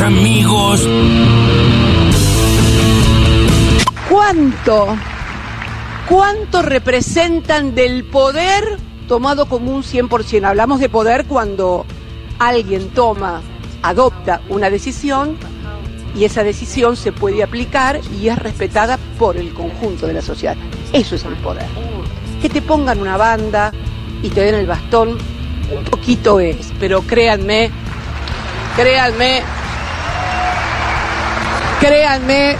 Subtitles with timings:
[0.00, 0.88] amigos.
[4.08, 4.96] ¿Cuánto?
[6.08, 10.44] ¿Cuánto representan del poder tomado como un 100%?
[10.44, 11.84] Hablamos de poder cuando
[12.38, 13.42] alguien toma,
[13.82, 15.36] adopta una decisión
[16.16, 20.56] y esa decisión se puede aplicar y es respetada por el conjunto de la sociedad.
[20.92, 21.66] Eso es el poder.
[22.40, 23.72] Que te pongan una banda
[24.22, 25.18] y te den el bastón,
[25.76, 27.72] un poquito es, pero créanme,
[28.78, 29.42] créanme,
[31.80, 32.56] créanme,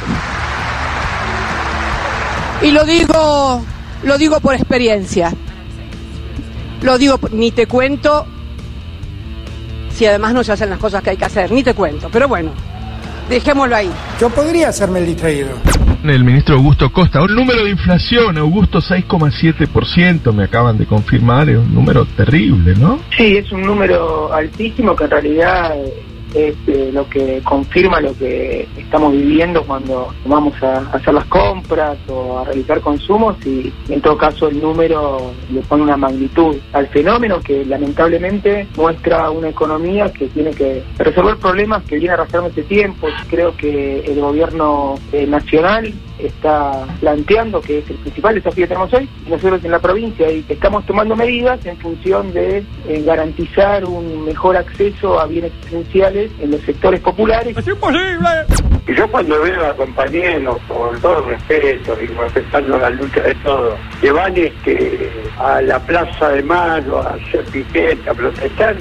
[2.60, 3.64] y lo digo,
[4.02, 5.32] lo digo por experiencia.
[6.82, 8.26] Lo digo, ni te cuento
[9.90, 12.08] si además no se hacen las cosas que hay que hacer, ni te cuento.
[12.12, 12.50] Pero bueno,
[13.28, 13.90] dejémoslo ahí.
[14.20, 15.50] Yo podría hacerme el distraído.
[16.04, 21.58] El ministro Augusto Costa, un número de inflación, Augusto 6,7%, me acaban de confirmar, es
[21.58, 23.00] un número terrible, ¿no?
[23.16, 25.74] Sí, es un número altísimo que en realidad
[26.34, 31.98] es eh, lo que confirma lo que estamos viviendo cuando vamos a hacer las compras
[32.08, 36.86] o a realizar consumos y en todo caso el número le pone una magnitud al
[36.88, 42.62] fenómeno que lamentablemente muestra una economía que tiene que resolver problemas que viene arrastrando este
[42.62, 43.08] tiempo.
[43.28, 48.92] Creo que el gobierno eh, nacional está planteando que es el principal desafío que tenemos
[48.92, 53.84] hoy, nosotros en la provincia, y que estamos tomando medidas en función de eh, garantizar
[53.84, 57.56] un mejor acceso a bienes esenciales en los sectores populares.
[57.56, 58.28] ¡Es imposible!
[58.86, 63.74] Y yo cuando veo a compañeros, con todo respeto y respetando la lucha de todos,
[64.00, 68.76] que van este, a la Plaza de Mayo a hacer piquete, a protestar,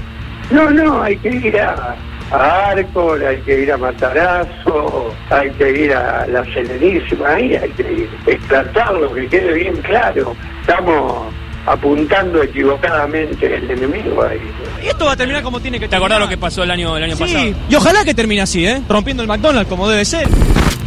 [0.50, 1.96] no, no, hay que ir a,
[2.32, 7.70] a Arcor, hay que ir a Matarazo, hay que ir a la Serenísima, ahí hay
[7.72, 7.84] que
[8.28, 10.36] ir, tratarlo, que quede bien claro.
[10.62, 11.34] Estamos
[11.66, 14.40] apuntando equivocadamente el enemigo ahí.
[14.84, 16.96] Y esto va a terminar como tiene que ¿Te acordás lo que pasó el año,
[16.96, 17.46] el año Sí, pasado?
[17.70, 18.82] y ojalá que termine así, ¿eh?
[18.88, 20.28] Rompiendo el McDonald's como debe ser.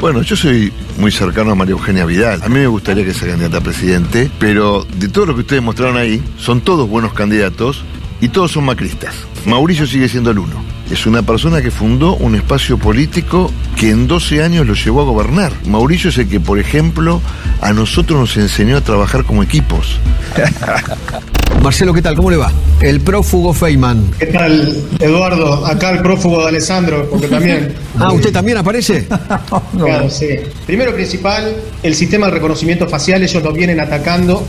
[0.01, 2.43] Bueno, yo soy muy cercano a María Eugenia Vidal.
[2.43, 5.63] A mí me gustaría que sea candidata a presidente, pero de todo lo que ustedes
[5.63, 7.85] mostraron ahí, son todos buenos candidatos
[8.23, 9.15] y todos son macristas.
[9.45, 10.70] Mauricio sigue siendo el uno.
[10.91, 15.05] Es una persona que fundó un espacio político que en 12 años lo llevó a
[15.05, 15.53] gobernar.
[15.65, 17.23] Mauricio es el que, por ejemplo,
[17.61, 19.99] a nosotros nos enseñó a trabajar como equipos.
[21.63, 22.17] Marcelo, ¿qué tal?
[22.17, 22.51] ¿Cómo le va?
[22.81, 24.11] El prófugo Feynman.
[24.19, 25.65] ¿Qué tal, Eduardo?
[25.65, 27.75] Acá el prófugo de Alessandro, porque también.
[27.99, 29.07] Ah, ¿usted también aparece?
[29.79, 30.27] Claro, sí.
[30.67, 34.45] Primero principal, el sistema de reconocimiento facial, ellos lo vienen atacando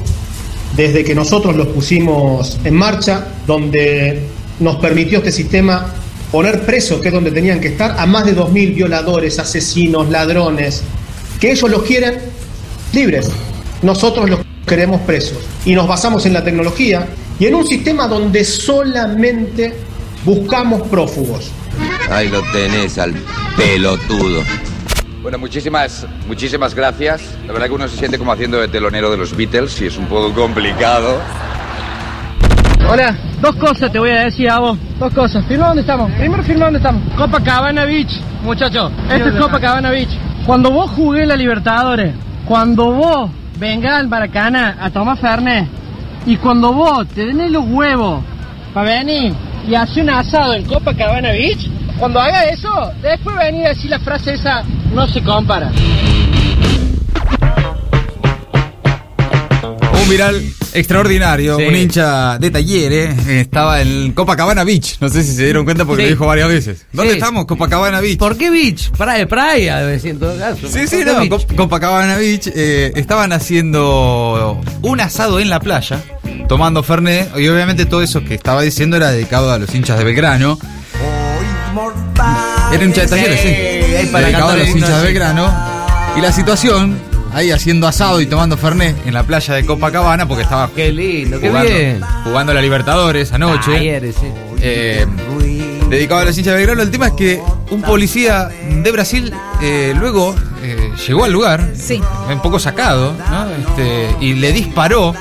[0.75, 4.23] desde que nosotros los pusimos en marcha, donde
[4.59, 5.94] nos permitió este sistema
[6.31, 10.84] poner presos, que es donde tenían que estar, a más de 2.000 violadores, asesinos, ladrones,
[11.40, 12.19] que ellos los quieren
[12.94, 13.30] libres.
[13.81, 15.40] Nosotros los queremos presos.
[15.66, 17.08] Y nos basamos en la tecnología
[17.40, 19.74] y en un sistema donde solamente
[20.24, 21.52] buscamos prófugos.
[22.09, 23.14] Ahí lo tenés al
[23.58, 24.44] pelotudo.
[25.22, 27.22] Bueno, muchísimas, muchísimas gracias.
[27.46, 29.97] La verdad que uno se siente como haciendo de telonero de los Beatles y es
[29.97, 31.20] un poco complicado.
[32.94, 34.78] Hola, dos cosas te voy a decir a vos.
[35.00, 35.46] Dos cosas.
[35.46, 36.12] Firma dónde estamos.
[36.12, 37.02] Primero firma dónde estamos.
[37.16, 38.91] Copacabana Beach, muchachos.
[39.09, 40.09] Esto es Copacabana Beach.
[40.46, 42.13] Cuando vos jugué la Libertadores,
[42.46, 45.69] cuando vos vengas al Maracaná a tomar Fernet,
[46.25, 48.25] y cuando vos te den los huevos
[48.74, 49.35] para venir
[49.66, 54.00] y hacer un asado en Copacabana Beach, cuando haga eso, después venir a decir la
[54.00, 54.63] frase esa,
[54.94, 55.72] no se compara.
[59.94, 60.41] Un viral
[60.74, 64.98] extraordinario, un hincha de Talleres eh, estaba en Copacabana Beach.
[65.00, 66.09] No sé si se dieron cuenta porque Sí.
[66.09, 66.86] lo dijo varias veces.
[66.94, 67.18] ¿Dónde Sí.
[67.20, 67.46] estamos?
[67.46, 68.18] Copacabana Beach.
[68.18, 68.92] ¿Por qué beach?
[68.92, 70.68] Para de playa, decir en todo caso.
[70.68, 71.56] Sí, sí, ¿Por qué no, beach?
[71.56, 72.48] Copacabana Beach.
[72.56, 76.02] eh, estaban haciendo un asado en la playa,
[76.48, 80.03] tomando Fernet, y obviamente todo eso que estaba diciendo era dedicado a los hinchas de
[80.03, 80.58] Belgrano.
[82.74, 84.08] Era hincha de talleres, sí.
[84.12, 85.08] para dedicado a los hinchas de.
[85.08, 85.53] Belgrano.
[86.18, 86.98] Y la situación,
[87.34, 91.40] ahí haciendo asado y tomando Fernet en la playa de Copacabana, porque estaba Qué lindo,
[91.40, 92.02] qué jugando, bien.
[92.24, 93.75] jugando la Libertadores anoche.
[93.78, 94.28] Ayer, sí.
[94.62, 95.06] Eh,
[95.90, 96.81] dedicado a los hinchas de Belgrano.
[96.84, 97.41] El tema es que
[97.72, 101.67] un policía de Brasil eh, luego eh, llegó al lugar,
[102.32, 103.50] un poco sacado, ¿no?
[103.50, 105.14] Este, y le disparó.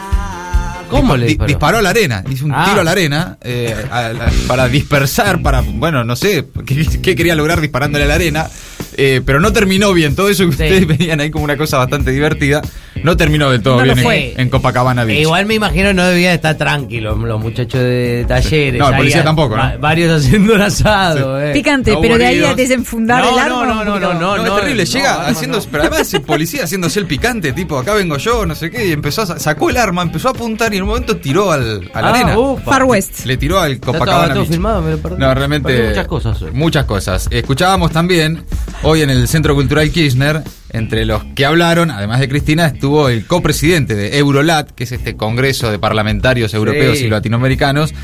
[0.91, 1.47] ¿Cómo le Di- disparó?
[1.49, 2.65] disparó a la arena, hizo un Ah.
[2.69, 7.15] tiro a la arena eh, a la- para dispersar, para, bueno, no sé, qué, qué
[7.15, 8.51] quería lograr disparándole a la arena.
[8.97, 10.15] Eh, pero no terminó bien.
[10.15, 12.63] Todo eso que ustedes veían ahí como una cosa bastante divertida,
[13.03, 14.35] no terminó del todo No bien en- fue.
[14.37, 15.19] En, Copacabana Beach.
[15.19, 18.79] E igual me imagino no debían estar tranquilos los muchachos de talleres.
[18.79, 21.41] No, el policía tampoco, Varios haciendo un asado.
[21.41, 21.53] eh.
[21.53, 23.75] Picante, pero de ahí a desenfundar No, el no, arma.
[23.75, 27.07] no, no, no, no, No, es terrible, llega haciendo, pero además el policía haciéndose el
[27.07, 30.03] picante, tipo, acá vengo yo, no sé qué, y empezó a, sa- sacó el arma,
[30.03, 32.39] empezó a apuntar y en un momento tiró al, a la Ah, arena.
[32.39, 32.71] ufa.
[32.73, 33.25] Far West.
[33.25, 34.51] Le tiró al Copacabana todo Beach.
[34.53, 35.17] filmado, me lo perdí.
[35.19, 35.73] No, realmente.
[35.73, 36.51] Perdí muchas cosas hoy.
[36.53, 37.29] Muchas cosas.
[37.31, 38.45] Escuchábamos también,
[38.83, 43.27] hoy en el Centro Cultural Kirchner, entre los que hablaron, además de Cristina, estuvo el
[43.27, 47.05] copresidente de Eurolat, que es este congreso de parlamentarios europeos Sí.
[47.07, 47.95] y latinoamericanos.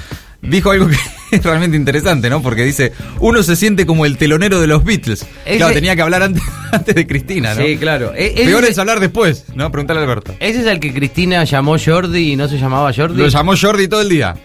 [0.43, 0.97] Dijo algo que
[1.33, 2.43] es realmente interesante, ¿no?
[2.43, 5.27] Porque dice, uno se siente como el telonero de los Beatles.
[5.45, 6.43] Ese- Claro, tenía que hablar antes,
[6.73, 7.65] antes de Cristina, ¿no?
[7.65, 8.13] Sí, claro.
[8.15, 9.73] E- ese- Peor es hablar después, ¿no?
[9.73, 10.35] Preguntarle a Alberto.
[10.39, 13.17] Ese es el que Cristina llamó Jordi y no se llamaba Jordi.
[13.21, 14.37] Lo llamó Jordi todo el día.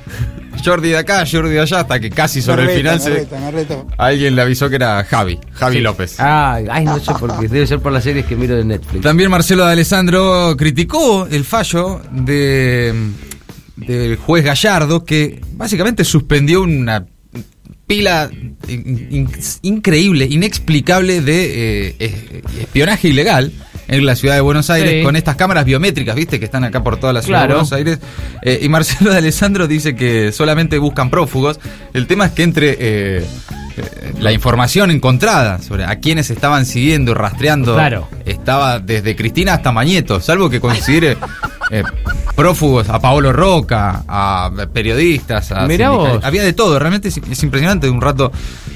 [0.64, 3.52] Jordi de acá, Jordi de allá, hasta que casi sobre el final me reta, me
[3.52, 3.84] reta.
[3.98, 6.20] Alguien le avisó que era Javi, Javi López.
[6.20, 7.48] Ay, ay, no sé por qué.
[7.48, 9.02] Debe ser por las series que miro de Netflix.
[9.02, 12.94] También Marcelo de Alessandro criticó el fallo de
[13.78, 17.06] del juez Gallardo que básicamente suspendió una
[17.88, 18.30] pila
[18.68, 19.30] in- in-
[19.64, 23.52] increíble, inexplicable de eh, espionaje ilegal
[23.92, 25.04] en la ciudad de Buenos Aires Sí.
[25.04, 27.48] con estas cámaras biométricas, viste, que están acá por toda la ciudad Claro.
[27.50, 28.00] de Buenos Aires.
[28.42, 31.60] Eh, y Marcelo de Alessandro dice que solamente buscan prófugos.
[31.94, 32.78] El tema es que entre eh,
[33.20, 33.24] eh,
[34.20, 38.08] la información encontrada sobre a quienes estaban siguiendo, rastreando, Claro.
[38.26, 41.18] estaba desde Cristina hasta Mañeto, salvo que considere
[41.72, 41.84] eh,
[42.36, 46.20] prófugos a Paolo Roca, a periodistas, a Mirá vos.
[46.24, 47.90] Había de todo, realmente es, es impresionante.
[47.90, 48.32] Un rato,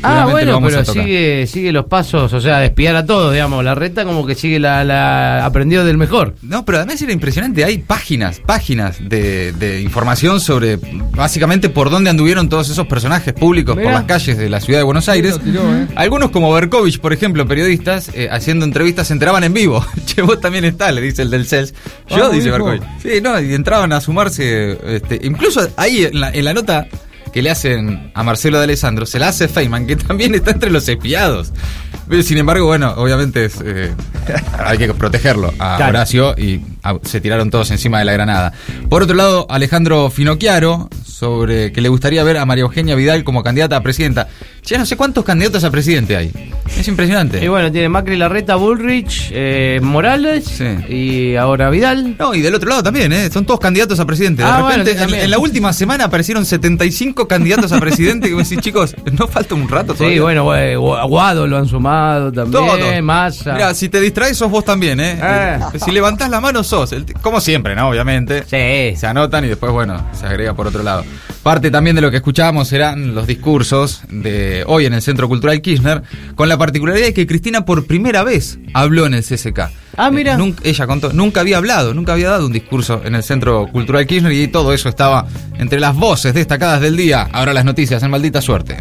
[0.06, 3.64] Ah, bueno, pero sigue, sigue los pasos, o sea, de espiar a todos, digamos.
[3.64, 6.36] La reta como que sigue la, la aprendió del mejor.
[6.42, 7.64] No, pero además era impresionante.
[7.66, 10.78] Hay páginas, páginas de, de información sobre
[11.16, 13.90] básicamente por dónde anduvieron todos esos personajes públicos Mirá.
[13.90, 15.40] por las calles de la ciudad de Buenos Aires.
[15.96, 19.86] Algunos, como Berkovich, por ejemplo, periodistas, eh, haciendo entrevistas, se enteraban en vivo.
[20.06, 21.74] che, vos también está, le dice el del CELS.
[22.10, 22.52] Yo, Ah, dice.
[22.52, 22.82] Berkovich.
[23.02, 24.78] Sí, no, y entraban a sumarse.
[24.96, 26.88] Este, incluso ahí en la, en la nota
[27.36, 30.72] que le hacen a Marcelo de Alessandro, se la hace Feynman, que también está entre
[30.72, 31.52] los espiados.
[32.08, 33.94] Pero, sin embargo, bueno, obviamente es, eh,
[34.58, 35.90] hay que protegerlo a Claro.
[35.90, 38.54] Horacio y ah, se tiraron todos encima de la granada.
[38.90, 43.44] Por otro lado, Alejandro Finocchiaro, sobre que le gustaría ver a María Eugenia Vidal como
[43.44, 44.30] candidata a presidenta.
[44.66, 46.32] Ya no sé cuántos candidatos a presidente hay.
[46.78, 47.44] Es impresionante.
[47.44, 50.60] Y bueno, tiene Macri, Larreta, Bullrich, eh, Morales
[50.90, 52.16] y ahora Vidal.
[52.18, 53.30] No, y del otro lado también, ¿eh?
[53.32, 54.42] Son todos candidatos a presidente.
[54.42, 58.28] De Ah, bueno, repente, sí, en, la última semana aparecieron 75 candidatos a presidente.
[58.28, 60.22] Que vos decís, chicos, no falta un rato Sí, todavía.
[60.24, 62.52] bueno, güey, Gu- Guado lo han sumado también.
[62.66, 63.02] Todo.
[63.04, 63.54] Massa.
[63.54, 65.20] Mira, si te distraes sos vos también, ¿eh?
[65.22, 65.60] Eh.
[65.84, 66.92] Si levantás la mano sos.
[66.92, 67.88] El como siempre, ¿no?
[67.90, 68.44] Obviamente.
[68.46, 68.98] Sí.
[69.00, 71.06] Se anotan y después, bueno, se agrega por otro lado.
[71.46, 75.62] Parte también de lo que escuchábamos eran los discursos de hoy en el Centro Cultural
[75.62, 76.02] Kirchner,
[76.34, 79.70] con la particularidad de que Cristina por primera vez habló en el CCK.
[79.96, 80.34] Ah, mira.
[80.34, 83.68] Eh, nunca- ella contó, nunca había hablado, nunca había dado un discurso en el Centro
[83.72, 85.28] Cultural Kirchner y todo eso estaba
[85.60, 87.30] entre las voces destacadas del día.
[87.32, 88.78] Ahora las noticias en maldita suerte.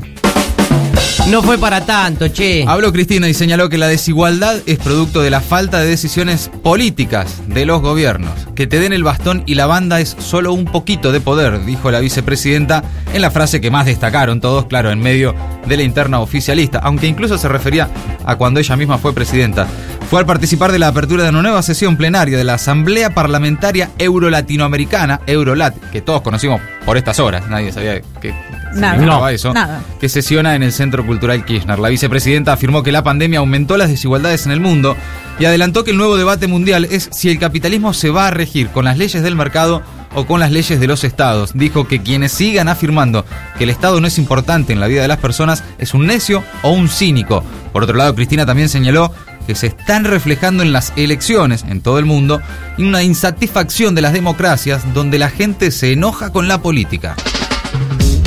[1.30, 2.64] No fue para tanto, che.
[2.66, 7.42] Habló Cristina y señaló que la desigualdad es producto de la falta de decisiones políticas
[7.46, 8.32] de los gobiernos.
[8.54, 11.90] Que te den el bastón y la banda es solo un poquito de poder, dijo
[11.90, 12.84] la vicepresidenta
[13.14, 15.34] en la frase que más destacaron todos, claro, en medio
[15.66, 17.88] de la interna oficialista, aunque incluso se refería
[18.26, 19.66] a cuando ella misma fue presidenta.
[20.10, 23.90] Fue al participar de la apertura de una nueva sesión plenaria de la Asamblea Parlamentaria
[23.98, 28.32] Euro-Latinoamericana, Eurolat, que todos conocimos por estas horas, nadie sabía que
[28.74, 28.94] Nada.
[28.94, 29.82] significaba eso Nada.
[30.00, 31.78] que sesiona en el Centro Cultural Kirchner.
[31.78, 34.96] La vicepresidenta afirmó que la pandemia aumentó las desigualdades en el mundo
[35.38, 38.68] y adelantó que el nuevo debate mundial es si el capitalismo se va a regir
[38.68, 39.82] con las leyes del mercado
[40.16, 41.52] o con las leyes de los estados.
[41.54, 43.24] Dijo que quienes sigan afirmando
[43.58, 46.44] que el Estado no es importante en la vida de las personas es un necio
[46.62, 47.42] o un cínico.
[47.72, 49.12] Por otro lado, Cristina también señaló
[49.46, 52.40] que se están reflejando en las elecciones en todo el mundo
[52.78, 57.16] una insatisfacción de las democracias donde la gente se enoja con la política.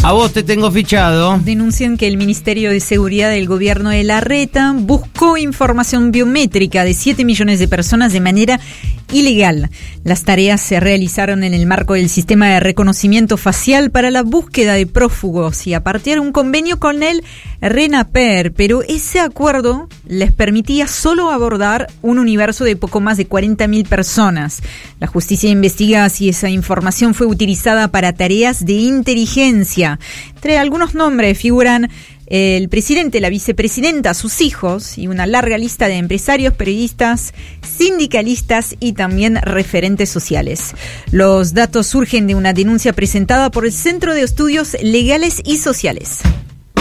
[0.03, 1.38] A vos te tengo fichado.
[1.43, 7.25] Denuncian que el Ministerio de Seguridad del gobierno de Larreta buscó información biométrica de 7
[7.25, 8.59] millones de personas de manera
[9.12, 9.70] ilegal.
[10.04, 14.74] Las tareas se realizaron en el marco del sistema de reconocimiento facial para la búsqueda
[14.74, 17.24] de prófugos y a partir de un convenio con el
[17.62, 23.88] RENAPER, pero ese acuerdo les permitía solo abordar un universo de poco más de 40.000
[23.88, 24.62] personas.
[25.00, 30.00] La justicia investiga si esa información fue utilizada para tareas de inteligencia.
[30.36, 31.90] Entre algunos nombres figuran
[32.27, 38.93] el presidente, la vicepresidenta, sus hijos y una larga lista de empresarios, periodistas, sindicalistas y
[38.93, 40.74] también referentes sociales.
[41.12, 46.22] Los datos surgen de una denuncia presentada por el Centro de Estudios Legales y Sociales.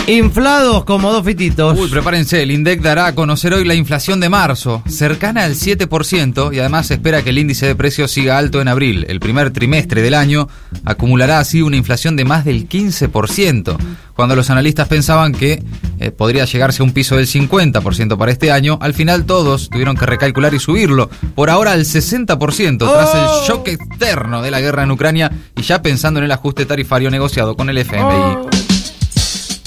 [0.09, 1.77] Inflados como dos fititos.
[1.77, 6.55] Uy, prepárense, el INDEC dará a conocer hoy la inflación de marzo, cercana al 7%,
[6.55, 9.05] y además se espera que el índice de precios siga alto en abril.
[9.09, 10.49] El primer trimestre del año
[10.85, 13.77] acumulará así una inflación de más del 15%,
[14.15, 15.65] cuando los analistas pensaban que
[15.99, 19.97] eh, podría llegarse a un piso del 50% para este año, al final todos tuvieron
[19.97, 24.85] que recalcular y subirlo, por ahora al 60%, tras el shock externo de la guerra
[24.85, 28.66] en Ucrania y ya pensando en el ajuste tarifario negociado con el FMI.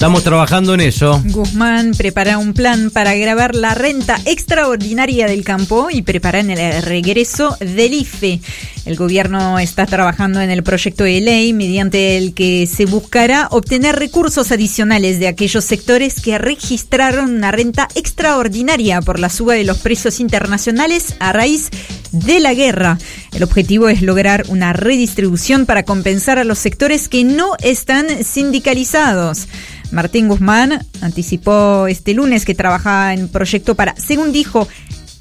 [0.00, 1.22] Estamos trabajando en eso.
[1.26, 7.54] Guzmán prepara un plan para grabar la renta extraordinaria del campo y preparan el regreso
[7.60, 8.40] del IFE.
[8.86, 13.96] El gobierno está trabajando en el proyecto de ley mediante el que se buscará obtener
[13.96, 19.80] recursos adicionales de aquellos sectores que registraron una renta extraordinaria por la suba de los
[19.80, 21.68] precios internacionales a raíz
[22.10, 22.96] de la guerra.
[23.34, 29.46] El objetivo es lograr una redistribución para compensar a los sectores que no están sindicalizados.
[29.90, 34.68] Martín Guzmán anticipó este lunes que trabaja en proyecto para, según dijo,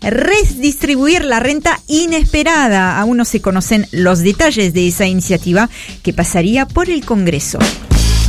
[0.01, 2.99] redistribuir la renta inesperada.
[2.99, 5.69] Aún no se conocen los detalles de esa iniciativa
[6.03, 7.59] que pasaría por el Congreso.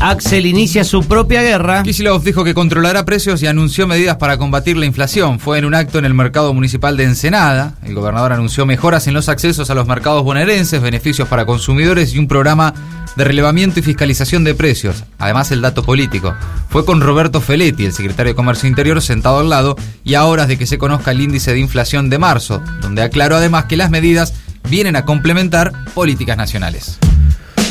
[0.03, 1.83] Axel inicia su propia guerra.
[1.83, 5.39] Kicillof dijo que controlará precios y anunció medidas para combatir la inflación.
[5.39, 7.75] Fue en un acto en el mercado municipal de Ensenada.
[7.85, 12.19] El gobernador anunció mejoras en los accesos a los mercados bonaerenses, beneficios para consumidores y
[12.19, 12.73] un programa
[13.15, 15.05] de relevamiento y fiscalización de precios.
[15.19, 16.35] Además, el dato político.
[16.71, 20.49] Fue con Roberto Feletti, el secretario de Comercio Interior, sentado al lado y a horas
[20.49, 23.91] de que se conozca el índice de inflación de marzo, donde aclaró además que las
[23.91, 24.33] medidas
[24.71, 26.99] vienen a complementar políticas nacionales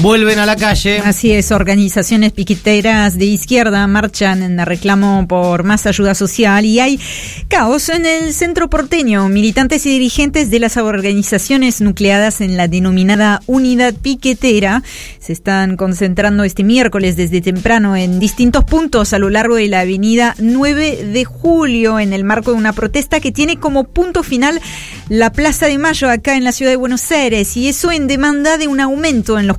[0.02, 1.00] vuelven a la calle.
[1.00, 7.00] Así es, organizaciones piqueteras de izquierda marchan en reclamo por más ayuda social y hay
[7.48, 9.28] caos en el centro porteño.
[9.30, 14.84] Militantes y dirigentes de las organizaciones nucleadas en la denominada unidad piquetera
[15.20, 19.82] se están concentrando este miércoles desde temprano en distintos puntos a lo largo de la
[19.82, 24.62] avenida 9 de julio en el marco de una protesta que tiene como punto final
[25.10, 28.58] la Plaza de Mayo acá en la ciudad de Buenos Aires y eso en demanda
[28.58, 29.58] de un aumento en los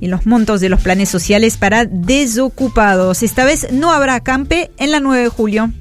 [0.00, 3.22] y los montos de los planes sociales para desocupados.
[3.22, 5.72] Esta vez no habrá acampe en la 9 de julio.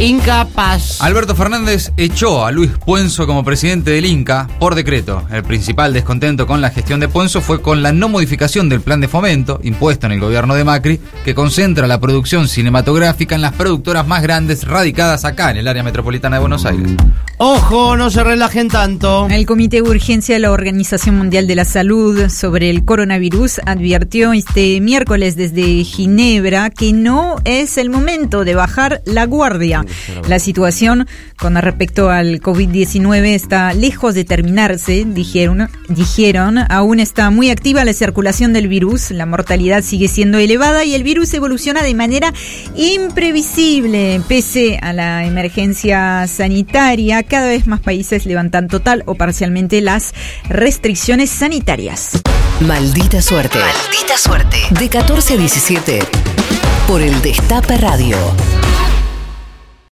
[0.00, 1.02] Incapaz.
[1.02, 5.24] Alberto Fernández echó a Luis Puenzo como presidente del Inca por decreto.
[5.30, 9.02] El principal descontento con la gestión de Puenzo fue con la no modificación del plan
[9.02, 13.52] de fomento impuesto en el gobierno de Macri, que concentra la producción cinematográfica en las
[13.52, 16.92] productoras más grandes radicadas acá en el área metropolitana de Buenos Aires.
[17.42, 19.26] Ojo, no se relajen tanto.
[19.30, 24.34] El Comité de Urgencia de la Organización Mundial de la Salud sobre el coronavirus advirtió
[24.34, 29.86] este miércoles desde Ginebra que no es el momento de bajar la guardia.
[30.28, 31.06] La situación
[31.36, 36.58] con respecto al COVID-19 está lejos de terminarse, dijeron, dijeron.
[36.58, 41.02] Aún está muy activa la circulación del virus, la mortalidad sigue siendo elevada y el
[41.02, 42.32] virus evoluciona de manera
[42.76, 44.20] imprevisible.
[44.28, 50.14] Pese a la emergencia sanitaria, cada vez más países levantan total o parcialmente las
[50.48, 52.20] restricciones sanitarias.
[52.60, 53.58] Maldita suerte.
[53.58, 54.56] Maldita suerte.
[54.78, 56.00] De 14 a 17
[56.86, 58.16] por el Destape Radio.